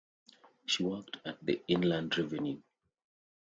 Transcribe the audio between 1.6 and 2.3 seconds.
Inland